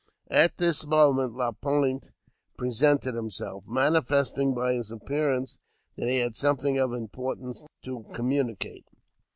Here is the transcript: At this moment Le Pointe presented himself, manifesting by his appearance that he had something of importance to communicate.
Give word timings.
At 0.31 0.57
this 0.57 0.83
moment 0.87 1.35
Le 1.35 1.53
Pointe 1.53 2.11
presented 2.57 3.13
himself, 3.13 3.65
manifesting 3.67 4.55
by 4.55 4.73
his 4.73 4.89
appearance 4.89 5.59
that 5.95 6.09
he 6.09 6.17
had 6.17 6.33
something 6.33 6.79
of 6.79 6.91
importance 6.91 7.67
to 7.83 8.03
communicate. 8.11 8.87